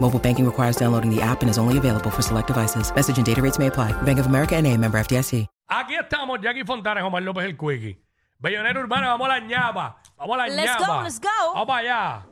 Mobile 0.00 0.18
banking 0.18 0.44
requires 0.46 0.76
downloading 0.76 1.14
the 1.14 1.20
app 1.20 1.42
and 1.42 1.50
is 1.50 1.58
only 1.58 1.76
available 1.76 2.10
for 2.10 2.22
select 2.22 2.46
devices. 2.46 2.92
Message 2.94 3.16
and 3.18 3.26
data 3.26 3.42
rates 3.42 3.58
may 3.58 3.66
apply. 3.66 3.92
Bank 4.02 4.18
of 4.18 4.26
America 4.26 4.56
and 4.56 4.66
a 4.66 4.76
member 4.76 4.98
FDIC. 4.98 5.46
Aquí 5.70 5.94
estamos, 5.96 6.40
Jackie 6.40 6.64
Fontana, 6.64 7.04
Omar 7.04 7.20
López 7.22 7.44
el 7.44 7.56
Quickie. 7.56 7.98
Bellonera 8.40 8.80
Urbana, 8.80 9.08
vamos 9.08 9.28
a 9.28 9.38
la 9.38 9.40
ñapa. 9.40 9.96
Vamos 10.16 10.34
a 10.34 10.38
la 10.38 10.48
Let's 10.48 10.80
ñapa. 10.80 10.86
go, 10.86 11.02
let's 11.02 11.20
go. 11.20 11.54
Vamos 11.54 11.76
allá. 11.76 12.26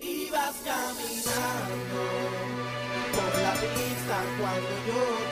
Ibas 0.00 0.62
caminando 0.64 2.02
por 3.12 3.42
la 3.42 3.52
pista 3.52 4.22
cuando 4.38 4.70
yo 4.86 5.31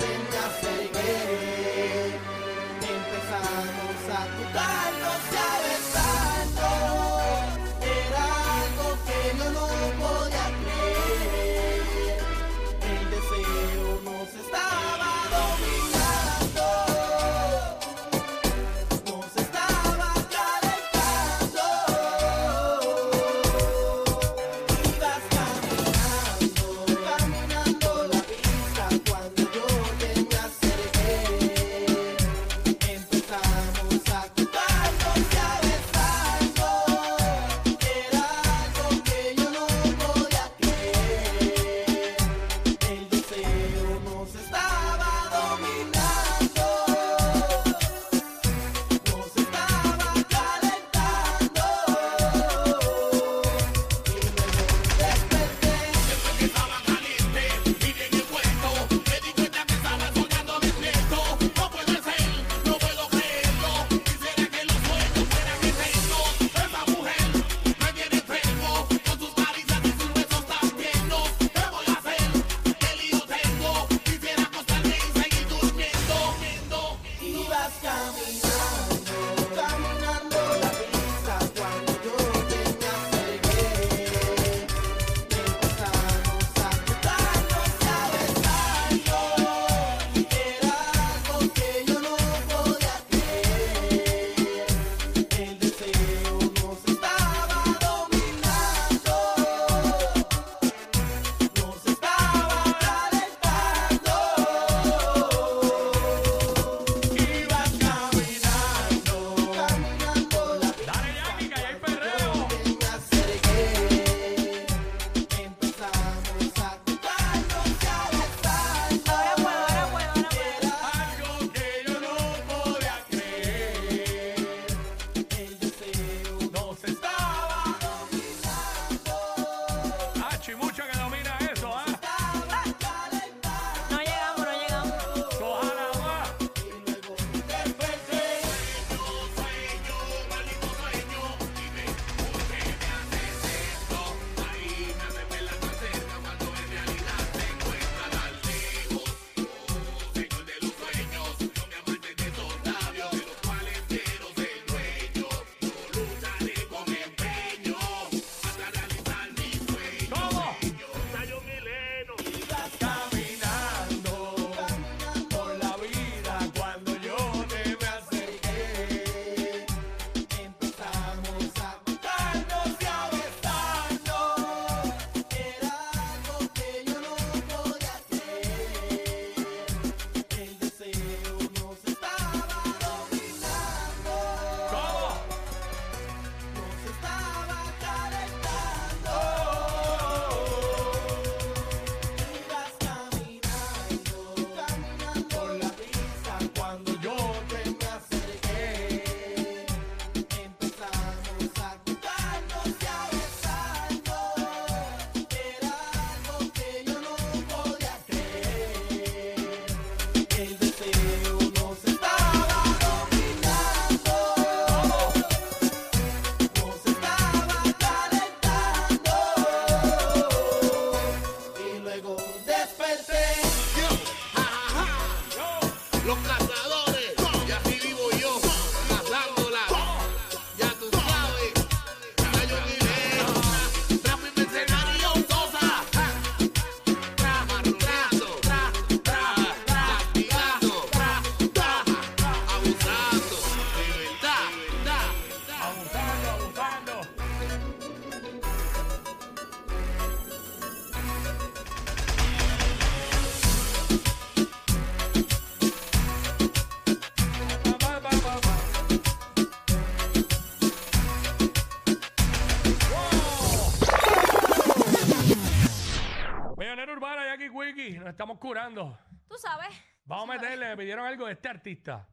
curando. 268.40 268.98
Tú 269.28 269.36
sabes. 269.38 269.68
Vamos 270.04 270.28
a 270.28 270.32
meterle, 270.32 270.70
me 270.70 270.76
pidieron 270.78 271.06
algo 271.06 271.26
de 271.26 271.34
este 271.34 271.48
artista. 271.48 272.08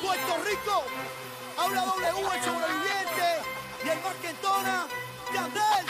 Puerto 0.00 0.44
Rico, 0.44 0.84
habla 1.58 1.80
W 1.80 2.36
el 2.36 2.42
sobreviviente 2.42 3.28
y 3.84 3.88
el 3.88 4.00
más 4.00 4.14
que 4.16 4.30
entona, 4.30 4.86
Yandel. 5.32 5.86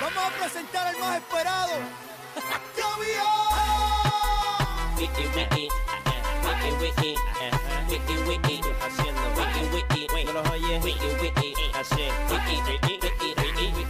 Vamos 0.00 0.24
a 0.24 0.30
presentar 0.40 0.86
al 0.88 0.98
más 0.98 1.16
esperado. 1.18 1.78
¡Ya 2.76 2.86
Wiki 4.98 5.26
wiki, 5.36 5.68
wiki 6.44 6.70
wiki, 6.80 7.16
wiki 7.88 8.16
wiki, 8.28 8.60
haciendo 8.80 9.22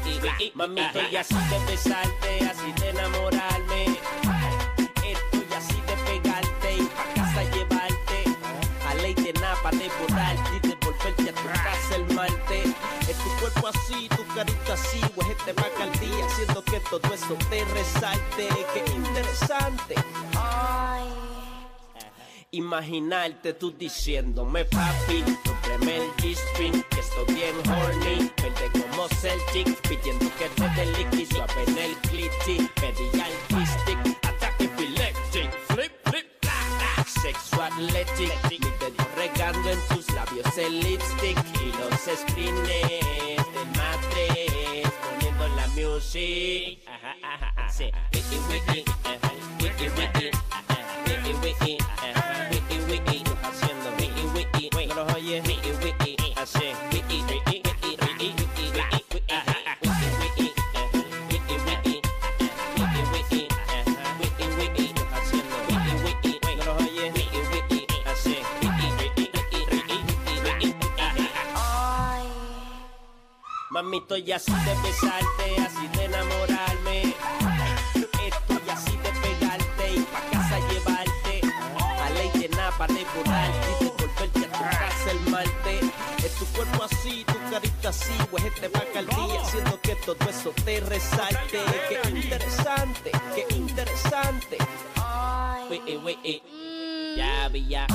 wiki 0.04 0.20
wiki, 0.20 0.52
no 0.54 0.66
los 0.66 0.76
oyes, 0.76 0.82
wiki 0.82 0.82
wiki, 0.82 0.82
hace 0.82 0.82
wiki 0.82 0.82
wiki, 0.82 0.82
wiki 0.82 0.82
wiki, 0.82 0.82
wiki 0.82 0.82
wiki. 0.82 0.92
Mamito, 0.92 1.00
y 1.10 1.16
así 1.16 1.34
de 1.34 1.58
besarte, 1.66 2.50
así 2.50 2.72
de 2.80 2.90
enamorarme, 2.90 3.84
estoy 5.04 5.48
así 5.56 5.80
de 5.86 5.96
pegarte 6.06 6.76
y 6.76 6.86
pa' 6.86 7.14
casa 7.14 7.42
llevarte, 7.44 8.24
a 8.88 8.94
ley 8.94 9.14
de 9.14 9.32
napa 9.34 9.70
de 9.70 9.90
volarte 10.00 10.50
y 10.56 10.68
de 10.68 10.74
volverte 10.76 11.30
a 11.30 11.34
tu 11.34 11.48
casa 11.48 11.96
el 11.96 12.14
martes. 12.14 12.66
Es 13.08 13.16
tu 13.18 13.30
cuerpo 13.40 13.68
así, 13.68 14.08
tu 14.08 14.26
carita 14.34 14.74
así, 14.74 15.00
o 15.16 15.22
es 15.22 15.28
este 15.30 15.52
día 16.06 16.26
haciendo 16.26 16.64
que 16.64 16.80
todo 16.80 17.14
eso 17.14 17.36
te 17.50 17.64
resalte, 17.66 18.48
qué 18.74 18.84
interesante. 18.92 19.94
Imaginarte 22.54 23.54
tú 23.54 23.70
diciéndome 23.70 24.66
papi, 24.66 25.24
cómprame 25.42 25.96
el 25.96 26.12
G-string, 26.16 26.82
que 26.90 27.00
estoy 27.00 27.34
bien 27.34 27.56
horny, 27.66 28.30
vente 28.42 28.70
como 28.72 29.08
Celtic, 29.08 29.74
pidiendo 29.88 30.26
que 30.36 30.50
te 30.50 30.68
dé 30.76 30.84
liqui, 30.98 31.24
suave 31.24 31.64
en 31.66 31.78
el 31.78 31.96
clitty, 32.10 32.68
pedí 32.74 33.20
al 33.22 33.66
stick, 33.66 34.18
ataque 34.28 34.64
epileptic, 34.64 35.50
flip, 35.68 35.92
flip, 36.04 36.26
bla, 36.42 36.52
bla, 36.76 37.04
sexual 37.22 37.72
athletic, 37.72 38.34
mi 38.50 38.58
dedo 38.58 39.06
regando 39.16 39.70
en 39.70 39.78
tus 39.88 40.12
labios 40.12 40.58
el 40.58 40.78
lipstick, 40.80 41.38
y 41.58 41.72
los 41.78 42.18
screens 42.18 42.68
del 42.68 43.66
matres, 43.78 44.92
poniendo 45.08 45.48
la 45.56 45.66
music, 45.68 46.80
ajá, 46.86 47.16
ajá, 47.22 47.54
ajá, 47.56 47.70
sí, 47.70 47.90
wiki 48.12 48.36
wiki, 48.50 48.84
wiki 49.62 49.88
wiki 49.98 50.30
Mamito, 73.92 74.16
y 74.16 74.32
así 74.32 74.50
de 74.50 74.74
besarte, 74.82 75.60
así 75.66 75.86
de 75.88 76.04
enamorarme. 76.06 77.14
Estoy 78.26 78.70
así 78.70 78.96
de 78.96 79.10
pegarte 79.20 79.94
y 79.94 80.00
pa' 80.00 80.30
casa 80.32 80.58
llevarte. 80.70 81.40
A 82.00 82.08
ley 82.08 82.30
de 82.40 82.48
napa 82.56 82.86
de 82.86 83.04
borrarte 83.14 83.68
y 83.80 83.84
de 83.84 83.90
volverte 83.90 84.46
a 84.46 84.52
tu 84.52 84.62
casa 84.62 85.10
el 85.10 85.20
martes. 85.30 85.84
Es 86.24 86.34
tu 86.36 86.46
cuerpo 86.46 86.84
así, 86.84 87.22
tu 87.26 87.34
carita 87.50 87.90
así, 87.90 88.14
o 88.32 88.38
es 88.38 88.44
este 88.44 88.68
bacardí 88.68 89.36
haciendo 89.36 89.78
que 89.82 89.94
todo 89.96 90.30
eso 90.30 90.54
te 90.64 90.80
resalte. 90.80 91.60
Qué 91.90 92.08
interesante, 92.08 93.10
qué 93.34 93.54
interesante. 93.54 94.56
Wiki, 95.68 95.96
wiki, 95.98 96.42
ya 97.14 97.48
vi 97.48 97.68
ya. 97.68 97.86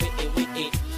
Wiki, 0.00 0.26
wiki, 0.36 0.70
a 0.74 0.89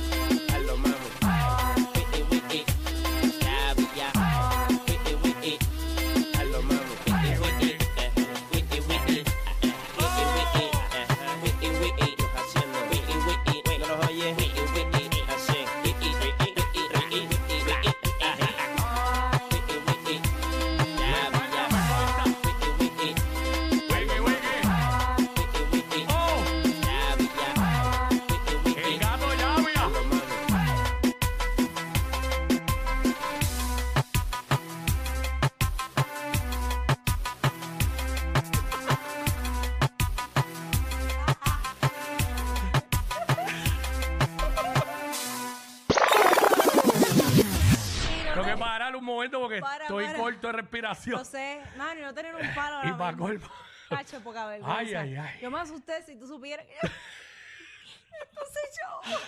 corto 50.32 50.46
de 50.48 50.52
respiración. 50.54 51.18
No 51.18 51.24
sé, 51.24 51.62
mano, 51.76 52.00
y 52.00 52.02
no 52.02 52.14
tener 52.14 52.34
un 52.34 52.42
palo 52.54 52.88
Y 52.88 52.92
pa' 52.92 53.12
mismo. 53.12 53.26
colmo. 53.26 53.48
Cacho, 53.88 54.20
poca 54.20 54.46
vergüenza. 54.46 54.78
Ay, 54.78 54.94
ay, 54.94 55.16
ay. 55.16 55.38
Yo 55.40 55.50
me 55.50 55.60
asusté 55.60 56.02
si 56.02 56.16
tú 56.18 56.26
supieras 56.26 56.66
que... 56.80 56.88
Soy 56.88 58.68
yo. 58.80 59.18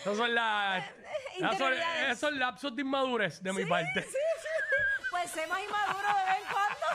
Esos 0.00 0.16
son 0.18 0.34
las. 0.34 0.84
esos 0.84 0.96
son- 1.38 1.50
Interioridades. 1.52 2.04
esos 2.08 2.18
son 2.18 2.38
lapsos 2.38 2.76
de 2.76 2.82
inmadurez 2.82 3.42
de 3.42 3.52
mi 3.52 3.62
Sí, 3.62 3.68
parte. 3.68 4.02
Sí, 4.02 4.08
sí. 4.10 4.48
Pues 5.10 5.30
sé 5.30 5.46
más 5.46 5.60
inmaduro 5.62 6.08
de 6.08 6.24
vez 6.24 6.36
en 6.38 6.52
cuando. 6.52 6.86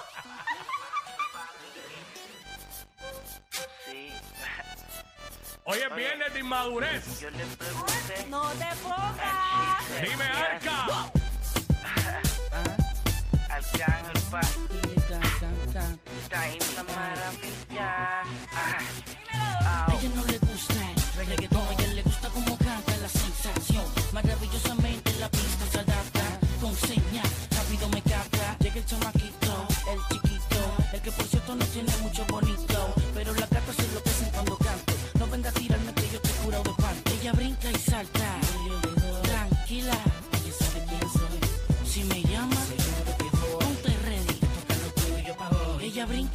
Hoy 5.65 5.77
es 5.79 5.95
viernes 5.95 6.33
de 6.33 6.39
inmadurez. 6.39 7.19
Yo 7.19 7.29
le 7.29 7.45
pregunté 7.45 8.25
No 8.29 8.49
te 8.51 8.65
pongas. 8.81 10.01
Dime, 10.01 10.23
Arca. 10.25 11.11
Cángel 14.29 15.49
pa 15.73 15.85
Está 16.21 16.47
en 16.47 16.59
la 16.75 16.83
maravilla 16.83 18.23
Ah, 18.53 19.87
A 19.87 19.93
ella 19.93 20.09
no 20.15 20.23
le 20.25 20.37
gusta 20.39 20.73
el 20.73 21.27
reggaetón, 21.27 21.78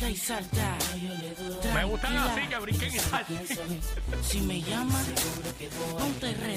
brinca 0.04 0.10
y 0.10 0.16
salta. 0.16 0.78
Me 1.74 1.84
gustan 1.84 2.16
así 2.16 2.40
que 2.48 2.58
brinquen 2.58 2.94
y 2.94 2.98
salten. 2.98 3.80
Si 4.22 4.40
me 4.40 4.60
llamas, 4.62 5.06
ponte 5.98 6.34
ready. 6.34 6.53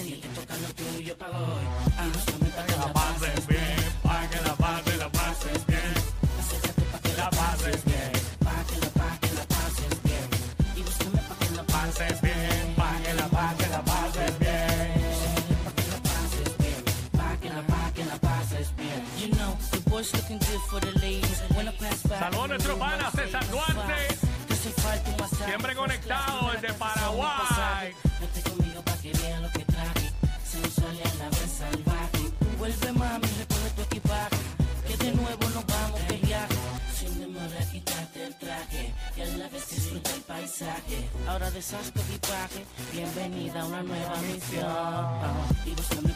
Bienvenida 42.94 43.62
a 43.62 43.66
una 43.66 43.84
nueva 43.84 44.16
misión. 44.22 46.07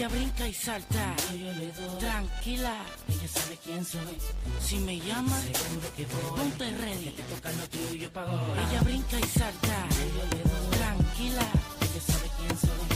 Ella 0.00 0.08
brinca 0.08 0.48
y 0.48 0.54
salta. 0.54 1.14
Yo 1.30 1.52
le 1.52 1.72
doy. 1.72 1.98
Tranquila, 1.98 2.74
ella 3.06 3.28
sabe 3.28 3.58
quién 3.62 3.84
soy. 3.84 4.18
Si 4.58 4.78
me 4.78 4.98
llama, 4.98 5.38
seguro 5.42 5.94
que 5.94 6.06
voy. 6.06 6.38
Ponte 6.38 6.70
ready. 6.78 7.04
Que 7.10 7.22
te 7.22 7.34
toca 7.34 7.52
lo 7.52 7.68
tuyo 7.68 8.10
pa' 8.10 8.24
hoy. 8.24 8.58
Ella 8.70 8.80
brinca 8.80 9.18
y 9.18 9.22
salta. 9.24 9.88
Yo 9.90 10.24
le 10.38 10.42
doy. 10.42 10.78
Tranquila, 10.78 11.46
ella 11.82 12.00
sabe 12.00 12.30
quién 12.38 12.58
soy. 12.58 12.86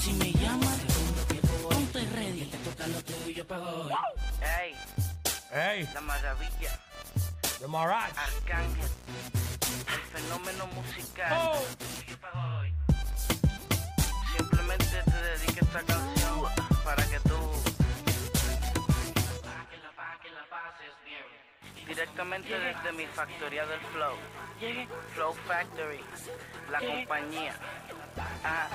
Si 0.00 0.12
me 0.12 0.32
llama, 0.34 0.70
seguro 0.86 1.26
que 1.26 1.40
voy. 1.48 1.74
Ponte 1.74 2.00
ready. 2.14 2.40
Que 2.42 2.56
te 2.56 2.70
toca 2.70 2.86
lo 2.86 3.02
tuyo 3.02 3.44
pa' 3.44 3.58
hoy. 3.58 3.92
Ey. 4.60 4.74
Ey. 5.50 5.88
La 5.92 6.00
maravilla. 6.00 6.80
The 7.58 7.66
Marat. 7.66 8.16
Arcángel. 8.16 8.90
El 9.88 10.02
fenómeno 10.12 10.68
musical. 10.68 11.32
Oh. 11.42 11.58
Simplemente 14.36 15.02
te 15.04 15.22
dediqué 15.22 15.64
esta 15.64 15.82
canción. 15.82 16.21
directamente 21.86 22.58
desde 22.58 22.92
mi 22.92 23.06
factoría 23.06 23.66
del 23.66 23.80
Flow. 23.80 24.16
Flow 25.14 25.34
Factory, 25.46 26.00
la 26.70 26.78
compañía. 26.78 27.54
Ah. 28.44 28.68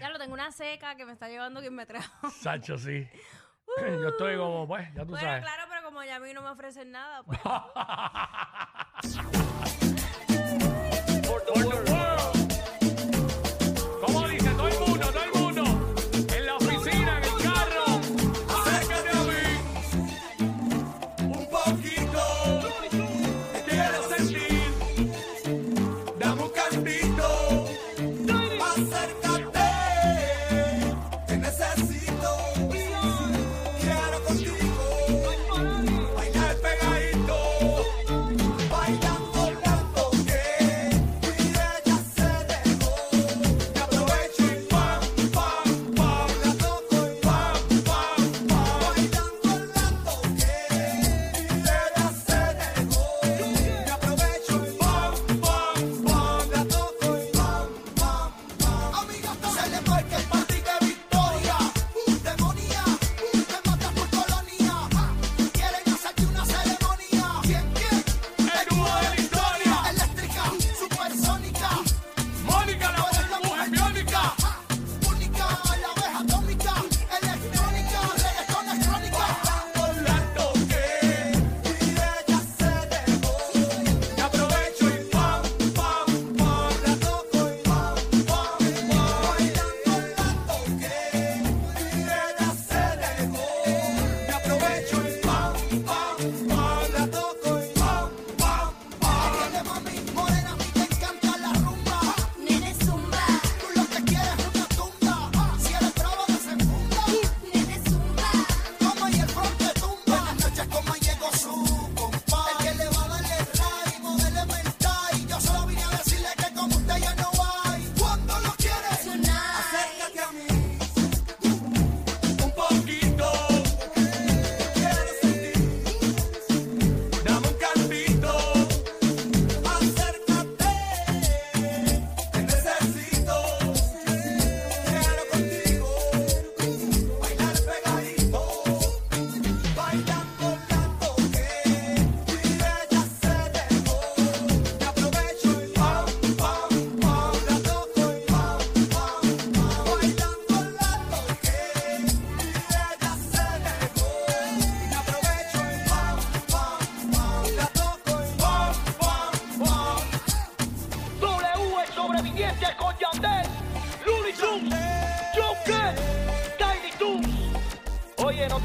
Ya 0.00 0.08
lo 0.10 0.18
tengo 0.18 0.34
una 0.34 0.50
seca 0.52 0.96
que 0.96 1.04
me 1.04 1.12
está 1.12 1.28
llevando 1.28 1.60
quien 1.60 1.74
me 1.74 1.86
trajo. 1.86 2.30
Sacho, 2.42 2.78
sí. 2.78 3.08
Uh. 3.66 4.02
Yo 4.02 4.08
estoy 4.08 4.36
como, 4.36 4.66
pues, 4.66 4.88
ya 4.94 5.02
tú 5.02 5.10
bueno, 5.10 5.26
sabes. 5.26 5.42
claro, 5.42 5.64
pero 5.68 5.82
como 5.84 6.02
ya 6.02 6.16
a 6.16 6.20
mí 6.20 6.32
no 6.32 6.42
me 6.42 6.48
ofrecen 6.48 6.90
nada, 6.90 7.22
pues. 7.22 7.38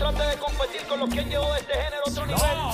trate 0.03 0.27
de 0.31 0.37
competir 0.37 0.85
con 0.87 0.99
los 0.99 1.09
que 1.09 1.19
han 1.21 1.29
llevado 1.29 1.55
este 1.55 1.73
género 1.73 2.03
a 2.05 2.09
otro 2.09 2.25
nivel. 2.25 2.41
No. 2.41 2.71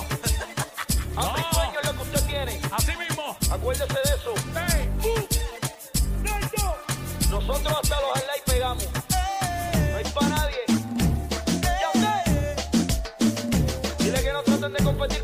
Hace 1.15 1.41
no. 1.41 1.53
sueño 1.53 1.79
lo 1.83 1.93
que 1.93 2.01
usted 2.01 2.25
tiene. 2.25 2.61
Así 2.71 2.97
mismo. 2.97 3.37
Acuérdese 3.51 3.93
de 3.93 4.01
eso. 4.15 4.33
Hey. 4.55 4.89
Nosotros 7.29 7.73
hasta 7.83 8.01
los 8.01 8.09
highlights 8.17 8.43
pegamos. 8.45 8.87
Hey. 9.09 9.89
No 9.91 9.97
hay 9.97 10.03
para 10.05 10.29
nadie. 10.29 10.57
Hey. 10.67 11.77
Ya 11.81 11.89
usted. 11.93 12.23
Dile 13.99 14.23
que 14.23 14.33
no 14.33 14.43
traten 14.43 14.73
de 14.73 14.83
competir. 14.83 15.18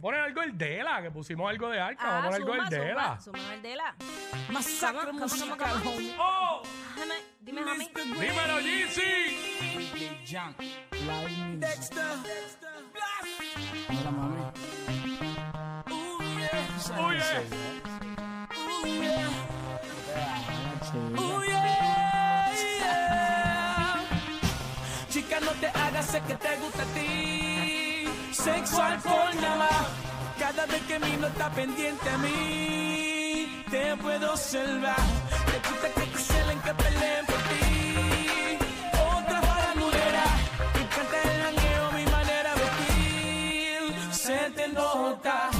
poner 0.00 0.20
algo 0.20 0.42
el 0.42 0.56
Dela, 0.56 1.02
que 1.02 1.10
pusimos 1.10 1.48
algo 1.48 1.68
de 1.68 1.80
arca. 1.80 2.06
Vamos 2.06 2.24
a 2.24 2.38
poner 2.38 2.40
algo 2.40 2.54
el 2.54 2.68
Dela. 2.68 3.20
Suma, 3.20 3.38
suma. 3.38 3.96
Masacre 4.50 5.12
¡Oh! 6.18 6.62
Dime, 7.40 7.62
¡Dímelo, 7.62 8.60
Jeezy! 8.60 9.50
Dexter. 11.58 12.04
Mira, 13.88 14.10
mami. 14.10 14.42
¡Uy, 15.90 16.36
eh. 16.36 17.22
eh. 17.22 17.70
Chica, 25.08 25.40
no 25.40 25.50
te 25.52 25.66
hagas, 25.66 26.06
sé 26.06 26.20
que 26.22 26.34
Sexo, 28.44 28.80
alcohol, 28.80 29.34
nada. 29.42 29.68
Cada 30.38 30.64
vez 30.64 30.82
que 30.88 30.98
mi 30.98 31.14
no 31.18 31.26
está 31.26 31.50
pendiente 31.50 32.08
a 32.08 32.16
mí, 32.18 33.64
te 33.70 33.94
puedo 33.96 34.34
salvar. 34.34 34.96
Te 35.50 35.68
gusta 35.68 35.88
que 35.94 36.06
te 36.12 36.18
celen, 36.18 36.58
que 36.60 36.72
peleen 36.72 37.26
por 37.26 37.40
ti. 37.50 38.58
Otra 39.18 39.42
farandulera, 39.42 40.24
me 40.74 40.80
encanta 40.80 41.16
el 41.22 41.42
jangueo, 41.42 41.92
mi 41.98 42.06
manera 42.10 42.54
de 42.54 42.62
vestir. 42.64 44.12
Se 44.12 44.50
te 44.56 44.68
nota, 44.68 45.50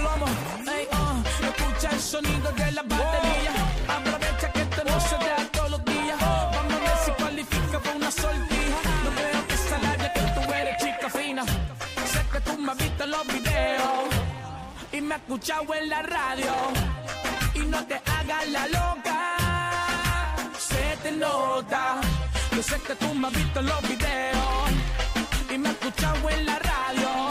plomo. 0.00 0.26
Ey, 0.76 0.84
uh, 0.98 1.46
escucha 1.48 1.88
el 1.92 2.00
sonido 2.00 2.50
de 2.52 2.72
la 2.72 2.82
batería. 2.82 3.52
Aprovecha 3.96 4.46
que 4.52 4.60
esto 4.62 4.82
no 4.84 5.00
se 5.08 5.16
da 5.26 5.36
todos 5.52 5.70
los 5.74 5.84
días. 5.84 6.18
Vamos 6.56 6.74
a 6.74 6.80
ver 6.86 6.96
si 7.04 7.10
cualifica 7.22 7.78
para 7.84 7.96
una 7.96 8.10
sortija. 8.10 8.78
No 9.04 9.10
creo 9.18 9.40
que 9.48 9.54
esa 9.54 9.76
que 10.14 10.20
tú 10.34 10.42
eres 10.60 10.76
chica 10.82 11.08
fina. 11.18 11.42
Sé 12.12 12.20
que 12.32 12.40
tú 12.40 12.52
me 12.58 12.72
has 12.72 12.78
visto 12.78 13.06
los 13.06 13.26
videos 13.26 14.04
y 14.92 15.00
me 15.00 15.14
has 15.14 15.20
escuchado 15.20 15.74
en 15.74 15.88
la 15.88 16.02
radio. 16.02 16.52
Y 17.54 17.60
no 17.72 17.84
te 17.86 17.96
hagas 18.16 18.48
la 18.48 18.64
loca, 18.68 19.18
se 20.68 20.96
te 21.02 21.12
nota. 21.12 22.00
Yo 22.54 22.62
sé 22.62 22.76
que 22.86 22.94
tú 22.94 23.14
me 23.14 23.28
has 23.28 23.34
visto 23.34 23.60
los 23.62 23.82
videos 23.82 24.64
y 25.52 25.58
me 25.58 25.68
has 25.68 25.74
escuchado 25.74 26.30
en 26.30 26.46
la 26.46 26.58
radio. 26.58 27.29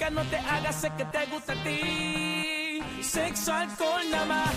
Chica, 0.00 0.10
no 0.10 0.22
te 0.22 0.36
hagas, 0.38 0.76
sé 0.76 0.90
que 0.96 1.04
te 1.04 1.26
gusta 1.26 1.52
a 1.52 1.62
ti. 1.62 2.80
Sexo, 3.02 3.52
alcohol, 3.52 4.02
nada 4.10 4.24
más. 4.24 4.50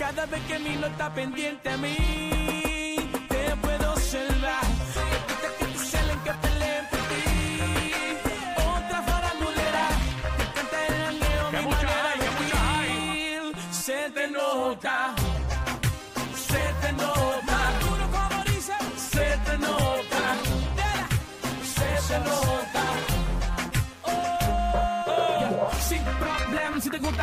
Cada 0.00 0.26
vez 0.26 0.42
que 0.48 0.58
mi 0.58 0.70
no 0.70 0.88
está 0.88 1.14
pendiente 1.14 1.68
a 1.68 1.76
mí, 1.76 1.96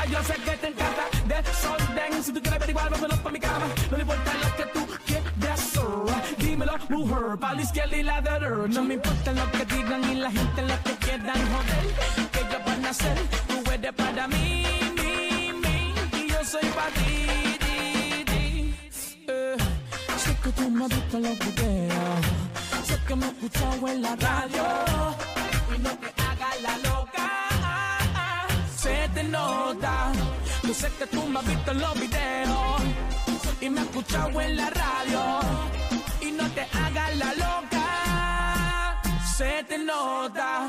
yo 0.10 0.24
sé 0.24 0.34
que 0.34 0.52
te 0.58 0.68
encanta. 0.68 1.04
Desorden, 1.28 2.24
si 2.24 2.32
tú 2.34 2.42
quieres 2.42 2.62
averiguar, 2.62 2.90
vámonos 2.90 3.20
pa' 3.20 3.32
mi 3.32 3.40
cama. 3.40 3.66
No 3.92 3.98
le 3.98 4.04
importa 4.04 4.34
lo 4.44 4.56
que 4.56 4.64
tú 4.74 4.88
quieras. 5.06 5.28
Dímelo, 6.38 6.74
mujer, 6.90 7.38
pa' 7.40 7.54
la 7.54 7.62
izquierda 7.62 7.98
y 7.98 8.04
la 8.04 8.22
derecha. 8.22 8.68
No 8.70 8.84
me 8.84 8.94
importa 8.96 9.32
lo 9.34 9.52
que 9.52 9.66
digan 9.66 10.04
y 10.12 10.16
la 10.16 10.32
gente 10.32 10.62
lo 10.62 10.84
que 10.84 10.94
quieran 11.06 11.42
joder. 11.52 12.30
Que 12.32 12.40
ellos 12.40 12.62
van 12.66 12.86
a 12.86 12.90
hacer, 12.90 13.18
tú 13.48 13.72
eres 13.72 13.94
para 13.94 14.28
mí, 14.28 14.66
mí, 14.96 15.52
mí. 15.64 15.94
Y 16.14 16.32
yo 16.32 16.44
soy 16.44 16.66
para 16.70 16.90
ti, 16.90 17.58
ti, 17.60 18.24
ti. 18.26 18.76
Eh, 19.28 19.58
sé 20.18 20.38
que 20.44 20.50
tú 20.52 20.70
me 20.70 20.86
en 20.86 21.24
los 21.24 21.40
videos. 21.40 22.26
Sé 22.86 22.98
que 23.08 23.16
me 23.16 23.26
has 23.26 23.32
escuchado 23.34 23.88
en 23.88 24.02
la 24.02 24.16
radio. 24.16 25.27
Te 29.18 29.24
nota. 29.24 30.12
Yo 30.64 30.74
sé 30.74 30.90
que 31.00 31.08
tú 31.08 31.22
me 31.28 31.40
has 31.40 31.48
visto 31.48 31.72
en 31.72 31.80
los 31.80 31.94
videos. 32.00 32.82
Y 33.62 33.70
me 33.70 33.80
has 33.80 33.88
escuchado 33.88 34.42
en 34.42 34.58
la 34.58 34.70
radio. 34.70 35.22
Y 36.22 36.32
no 36.40 36.46
te 36.56 36.64
hagas 36.80 37.16
la 37.24 37.32
loca. 37.46 39.02
Se 39.38 39.64
te 39.70 39.78
nota. 39.80 40.68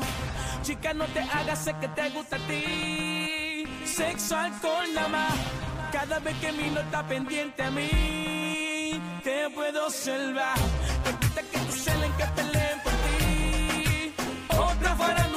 Chica, 0.63 0.93
no 0.93 1.05
te 1.15 1.21
hagas, 1.21 1.59
sé 1.65 1.75
que 1.81 1.87
te 1.89 2.09
gusta 2.09 2.35
a 2.37 2.47
ti. 2.49 3.65
Sexo, 3.85 4.35
alcohol, 4.35 4.87
nada 4.95 5.09
más. 5.09 5.33
Cada 5.91 6.19
vez 6.19 6.35
que 6.41 6.51
mi 6.51 6.69
no 6.69 6.79
está 6.81 7.01
pendiente 7.07 7.63
a 7.63 7.71
mí, 7.71 9.01
te 9.23 9.49
puedo 9.49 9.89
salvar. 9.89 10.57
Te 11.03 11.41
que 11.51 11.59
te 11.67 11.71
celen, 11.71 12.11
que 12.19 12.25
peleen 12.37 12.77
por 12.85 12.93
ti. 13.07 14.13
Otra 14.49 14.95
farandulera, 14.95 15.28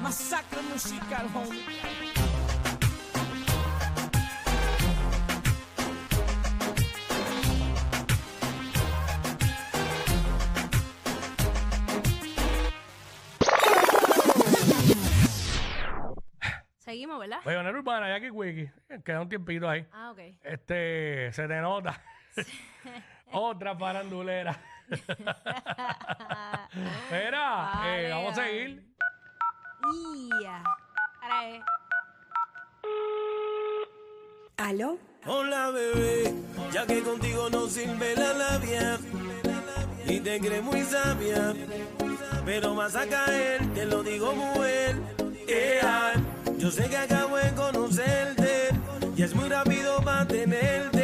Masacre 0.00 0.62
musical, 0.62 1.26
homie. 1.34 1.64
Seguimos, 16.78 17.18
¿verdad? 17.18 17.38
Oye, 17.44 17.56
Manera 17.56 17.78
Urbana, 17.78 18.08
Jackie 18.08 18.30
Wiki. 18.30 18.70
Queda 19.04 19.20
un 19.20 19.28
tiempito 19.28 19.68
ahí. 19.68 19.84
Ah, 19.90 20.12
ok. 20.12 20.18
Este, 20.44 21.32
se 21.32 21.48
te 21.48 21.60
nota. 21.60 22.00
Otra 23.34 23.76
farandulera. 23.76 24.56
Eh, 27.10 27.30
Vale, 27.30 28.10
vamos 28.10 28.32
a 28.32 28.36
vale. 28.42 28.50
seguir. 28.50 28.84
Ahora 31.22 31.48
es. 31.48 31.62
¿Aló? 34.56 34.98
Hola 35.26 35.70
bebé, 35.70 36.34
ya 36.72 36.86
que 36.86 37.00
contigo 37.02 37.48
no 37.50 37.66
sirve 37.68 38.14
la 38.16 38.32
labia 38.34 38.98
y 40.06 40.20
te 40.20 40.40
crees 40.40 40.62
muy 40.62 40.82
sabia, 40.82 41.54
pero 42.44 42.74
vas 42.74 42.94
a 42.96 43.06
caer, 43.06 43.66
te 43.74 43.86
lo 43.86 44.02
digo 44.02 44.34
mujer. 44.34 44.96
Ea, 45.48 46.12
yo 46.58 46.70
sé 46.70 46.88
que 46.90 46.96
acabo 46.96 47.36
de 47.36 47.54
conocerte 47.54 48.68
y 49.16 49.22
es 49.22 49.34
muy 49.34 49.48
rápido 49.48 50.00
mantenerte. 50.02 51.03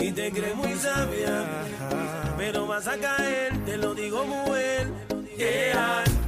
y 0.00 0.12
te 0.12 0.30
crees 0.30 0.56
muy 0.56 0.74
sabia, 0.74 1.44
pero 2.36 2.66
vas 2.66 2.86
a 2.86 2.96
caer, 2.96 3.64
te 3.64 3.76
lo 3.76 3.94
digo 3.94 4.24
muy 4.24 4.58
bien. 4.58 4.94
Yeah. 5.36 6.19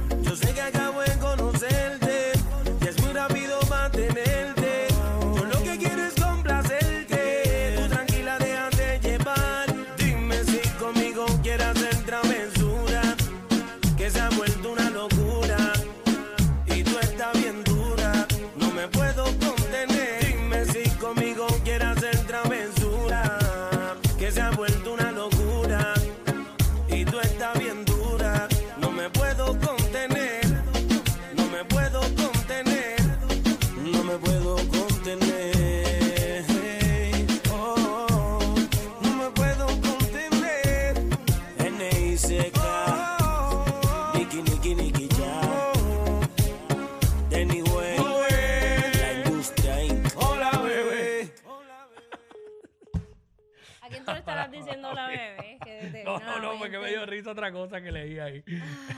Otra 57.33 57.51
cosa 57.51 57.81
que 57.81 57.91
leí 57.91 58.17
ahí. 58.19 58.43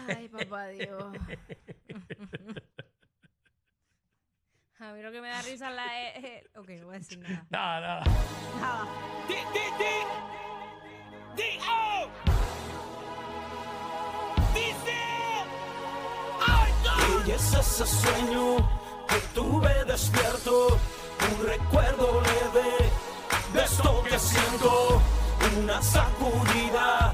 Ay, 0.08 0.30
papá 0.30 0.67
Dios. 0.76 1.04
A 4.80 4.93
mí 4.93 5.02
lo 5.02 5.12
que 5.12 5.21
me 5.21 5.30
da 5.30 5.41
risa 5.41 5.69
es 5.69 5.76
la... 5.76 5.86
eh, 6.04 6.13
eh, 6.24 6.43
Ok, 6.58 6.69
no 6.80 6.86
voy 6.88 6.95
a 6.95 7.00
decir 7.00 7.17
nada. 7.19 7.45
Nada, 7.50 7.80
nada. 7.80 8.04
Nada. 8.60 8.86
Di, 9.28 9.36
di, 9.54 9.65
di. 9.80 9.95
Di, 11.41 11.60
oh. 11.67 12.10
Dice. 14.54 15.00
Ay, 16.45 16.71
no. 16.84 17.28
Y 17.28 17.32
es 17.32 17.54
ese 17.54 17.86
sueño 17.86 18.58
que 19.08 19.19
tuve 19.34 19.86
despierto, 19.86 20.78
un 21.32 21.48
recuerdo 21.48 22.21
leve 22.21 22.91
de 23.54 23.63
esto 23.63 24.04
que 24.04 24.19
siento, 24.19 25.02
una 25.58 25.82
sacudida 25.82 27.13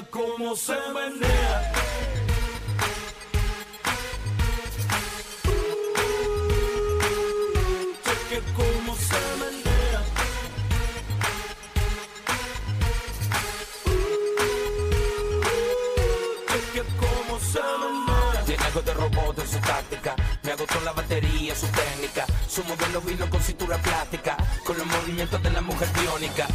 Chequea 0.00 0.10
cómo 0.10 0.56
se 0.56 0.72
menea. 0.94 1.72
Chequea 8.04 8.40
cómo 8.56 8.96
se 8.96 9.20
menea. 9.40 10.00
Chequea 16.48 16.84
cómo 16.98 17.38
se 17.40 17.60
menea. 17.60 18.44
Tiene 18.46 18.64
algo 18.64 18.82
de 18.82 18.94
robot 18.94 19.38
en 19.38 19.48
su 19.48 19.58
táctica. 19.58 20.16
Me 20.42 20.52
agotó 20.52 20.80
la 20.80 20.92
batería, 20.92 21.54
su 21.54 21.66
técnica. 21.66 22.24
Su 22.48 22.64
modelo 22.64 23.02
vino 23.02 23.28
con 23.28 23.42
cintura 23.42 23.76
plástica. 23.76 24.36
Con 24.64 24.78
los 24.78 24.86
movimientos 24.86 25.42
de 25.42 25.50
la 25.50 25.60
mujer 25.60 25.88
biónica. 25.92 26.46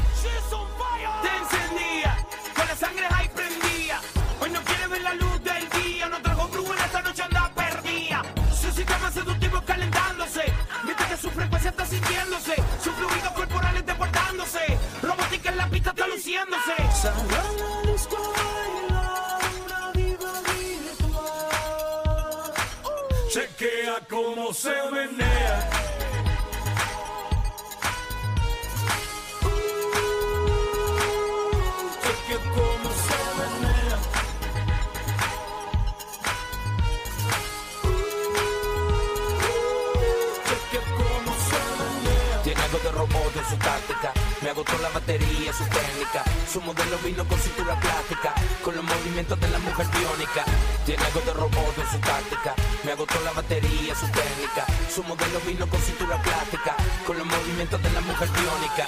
Su 43.50 43.58
táctica. 43.58 44.14
Me 44.42 44.50
agotó 44.50 44.78
la 44.80 44.90
batería, 44.90 45.54
su 45.54 45.64
técnica. 45.66 46.24
Su 46.56 46.62
modelo 46.62 46.98
vino 47.00 47.28
con 47.28 47.38
cintura 47.38 47.78
plástica. 47.82 48.34
Con 48.64 48.78
los 48.78 48.86
movimientos 48.86 49.38
de 49.42 49.50
la 49.50 49.60
mujer 49.60 49.88
biónica. 49.88 50.46
Tiene 50.86 51.04
algo 51.04 51.20
de 51.20 51.34
robot 51.34 51.78
en 51.78 51.92
su 51.92 52.00
táctica. 52.00 52.56
Me 52.86 52.94
agotó 52.94 53.20
la 53.26 53.34
batería, 53.34 53.94
su 53.94 54.06
técnica. 54.06 54.66
Su 54.90 55.04
modelo 55.04 55.42
vino 55.46 55.68
con 55.68 55.82
cintura 55.82 56.16
plástica. 56.22 56.78
Con 57.06 57.18
los 57.18 57.28
movimientos 57.28 57.84
de 57.84 57.92
la 57.92 58.00
mujer 58.00 58.30
biónica. 58.30 58.88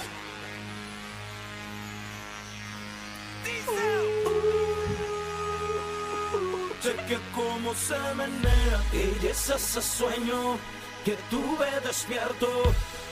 Cheque 6.82 7.19
cómo 7.36 7.73
se 7.73 7.99
menea 8.15 8.82
Y 8.93 9.27
es 9.27 9.49
ese 9.49 9.82
sueño 9.82 10.58
que 11.03 11.17
tuve 11.30 11.67
despierto 11.84 12.47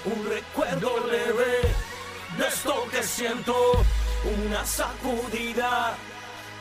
Un 0.06 0.26
recuerdo 0.30 1.08
leve 1.12 1.62
de 2.38 2.48
esto 2.48 2.88
que 2.92 3.02
siento 3.04 3.54
una 4.26 4.66
sacudida 4.66 5.96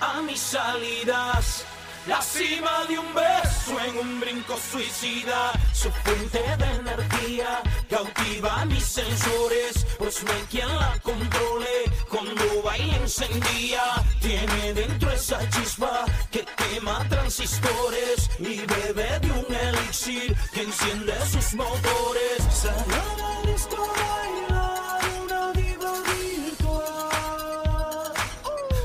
a 0.01 0.23
mis 0.23 0.41
salidas. 0.41 1.65
La 2.07 2.21
cima 2.21 2.85
de 2.87 2.99
un 2.99 3.15
beso 3.15 3.81
en 3.81 3.97
un 3.97 4.21
brinco 4.21 4.59
suicida, 4.59 5.53
su 5.73 5.91
fuente 5.91 6.39
de 6.59 6.65
energía 6.75 7.63
cautiva 7.89 8.63
mis 8.67 8.85
sensores, 8.85 9.87
pues 9.99 10.23
no 10.23 10.33
hay 10.33 10.43
quien 10.51 10.69
la 10.69 10.99
controle 11.03 11.85
cuando 12.11 12.63
baila 12.63 12.97
encendía. 12.97 13.85
Tiene 14.21 14.75
dentro 14.75 15.11
esa 15.13 15.49
chispa 15.49 16.05
que 16.31 16.45
quema 16.57 17.09
transistores 17.09 18.29
y 18.39 18.57
bebe 18.67 19.19
de 19.21 19.31
un 19.31 19.55
elixir 19.55 20.37
que 20.53 20.63
enciende 20.63 21.15
sus 21.27 21.55
motores. 21.55 22.39
Salió 22.51 23.25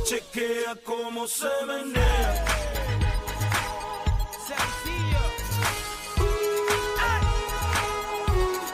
Chequea 0.09 0.75
cómo 0.83 1.27
se 1.27 1.47
menea. 1.67 2.45
Sencillo. 4.47 5.23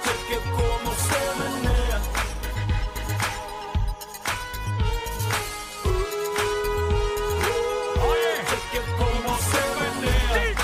Chequea 0.05 0.41
cómo 0.55 0.91
se 0.95 1.19
menea. 1.41 1.97
Oye, 8.07 8.31
Chequea 8.49 8.85
cómo 8.97 9.37
se 9.51 9.63
menea. 9.81 10.55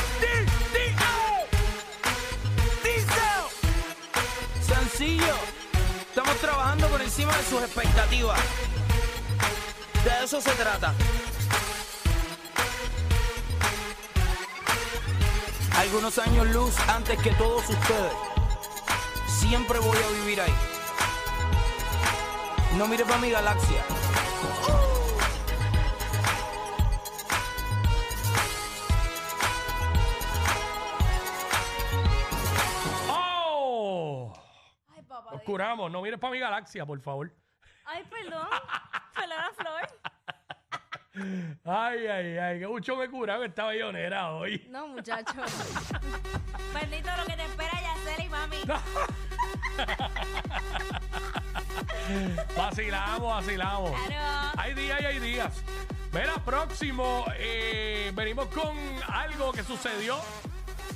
Sencillo. 4.61 5.35
Estamos 6.07 6.35
trabajando 6.37 6.87
por 6.87 7.01
encima 7.01 7.35
de 7.35 7.43
sus 7.43 7.61
expectativas. 7.61 8.39
De 10.21 10.25
eso 10.25 10.39
se 10.39 10.51
trata. 10.51 10.93
Algunos 15.79 16.19
años 16.19 16.47
luz 16.49 16.79
antes 16.87 17.19
que 17.23 17.31
todos 17.31 17.67
ustedes. 17.67 18.13
Siempre 19.25 19.79
voy 19.79 19.97
a 19.97 20.07
vivir 20.19 20.41
ahí. 20.41 20.53
No 22.77 22.87
mires 22.87 23.07
para 23.07 23.17
mi 23.19 23.31
galaxia. 23.31 23.83
¡Oh! 33.09 34.31
Ay, 34.95 35.01
papá. 35.01 35.31
Nos 35.31 35.41
curamos. 35.41 35.91
No 35.91 36.03
mires 36.03 36.19
para 36.19 36.31
mi 36.31 36.37
galaxia, 36.37 36.85
por 36.85 37.01
favor. 37.01 37.33
Ay, 37.85 38.03
perdón. 38.03 38.47
Flor. 39.55 39.90
Ay, 41.13 42.07
ay, 42.07 42.37
ay. 42.37 42.59
Que 42.59 42.67
mucho 42.67 42.95
me 42.95 43.09
curaba 43.09 43.45
esta 43.45 43.65
bellonera 43.65 44.31
hoy. 44.31 44.65
No, 44.69 44.87
muchacho. 44.87 45.33
Bendito 46.73 47.09
lo 47.17 47.25
que 47.25 47.33
te 47.33 47.43
espera, 47.45 47.81
Yacela 47.81 48.23
y 48.23 48.29
mami. 48.29 48.57
Vacilamos, 52.57 53.29
vacilamos. 53.29 53.91
Claro. 54.07 54.51
Hay 54.57 54.73
días 54.73 55.01
y 55.01 55.05
hay 55.05 55.19
días. 55.19 55.53
Mira, 56.11 56.35
próximo, 56.43 57.25
eh, 57.37 58.11
venimos 58.13 58.47
con 58.47 58.75
algo 59.07 59.53
que 59.53 59.63
sucedió 59.63 60.17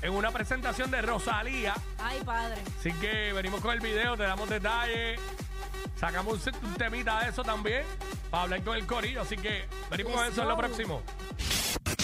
en 0.01 0.13
una 0.13 0.31
presentación 0.31 0.91
de 0.91 1.01
Rosalía. 1.01 1.73
Ay, 1.99 2.19
padre. 2.25 2.61
Así 2.79 2.91
que 2.93 3.31
venimos 3.33 3.61
con 3.61 3.73
el 3.73 3.79
video, 3.79 4.17
te 4.17 4.23
damos 4.23 4.49
detalles. 4.49 5.19
Sacamos 5.99 6.45
un, 6.47 6.69
un 6.69 6.73
temita 6.75 7.23
de 7.23 7.29
eso 7.29 7.43
también 7.43 7.83
para 8.29 8.43
hablar 8.43 8.63
con 8.63 8.75
el 8.75 8.85
corillo. 8.85 9.21
Así 9.21 9.37
que 9.37 9.65
venimos 9.89 10.13
con 10.13 10.25
eso 10.25 10.41
en 10.41 10.47
lo 10.47 10.57
próximo. 10.57 11.01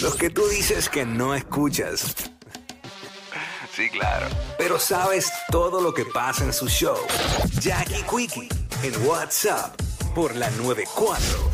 Los 0.02 0.16
que 0.16 0.30
tú 0.30 0.48
dices 0.48 0.90
que 0.90 1.06
no 1.06 1.36
escuchas. 1.36 2.16
Sí, 3.74 3.90
claro. 3.90 4.28
Pero 4.58 4.80
sabes 4.80 5.32
todo 5.50 5.80
lo 5.82 5.94
que 5.94 6.06
pasa 6.06 6.44
en 6.44 6.54
su 6.54 6.68
show. 6.68 6.98
Jackie 7.60 8.04
Quickie 8.04 8.50
en 8.84 9.08
WhatsApp 9.08 9.80
por 10.14 10.36
la 10.36 10.50
94. 10.52 11.52